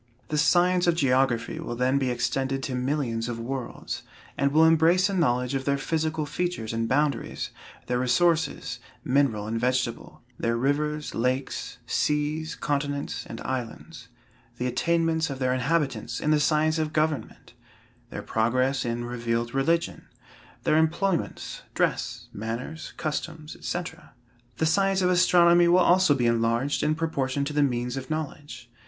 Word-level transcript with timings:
The 0.29 0.37
science 0.39 0.87
of 0.87 0.95
geography 0.95 1.59
will 1.59 1.75
then 1.75 1.99
be 1.99 2.09
extended 2.09 2.63
to 2.63 2.73
millions 2.73 3.29
of 3.29 3.39
worlds, 3.39 4.01
and 4.35 4.51
will 4.51 4.65
embrace 4.65 5.09
a 5.09 5.13
knowledge 5.13 5.53
of 5.53 5.65
their 5.65 5.77
physical 5.77 6.25
features 6.25 6.73
and 6.73 6.89
boundaries, 6.89 7.51
their 7.85 7.99
resources, 7.99 8.79
mineral 9.03 9.45
and 9.45 9.59
vegetable; 9.59 10.23
their 10.39 10.57
rivers, 10.57 11.13
lakes, 11.13 11.77
seas, 11.85 12.55
continents 12.55 13.27
and 13.27 13.41
islands; 13.41 14.07
the 14.57 14.65
attainments 14.65 15.29
of 15.29 15.37
their 15.37 15.53
inhabitants 15.53 16.19
in 16.19 16.31
the 16.31 16.39
science 16.39 16.79
of 16.79 16.93
government; 16.93 17.53
their 18.09 18.23
progress 18.23 18.83
in 18.83 19.05
revealed 19.05 19.53
religion; 19.53 20.07
their 20.63 20.77
employments, 20.79 21.61
dress, 21.75 22.27
manners, 22.33 22.91
customs, 22.97 23.55
&c. 23.63 23.79
The 24.57 24.65
science 24.65 25.03
of 25.03 25.11
astronomy 25.11 25.67
will 25.67 25.77
also 25.77 26.15
be 26.15 26.25
enlarged 26.25 26.81
in 26.81 26.95
proportion 26.95 27.45
to 27.45 27.53
the 27.53 27.61
means 27.61 27.95
of 27.97 28.09
knowledge. 28.09 28.67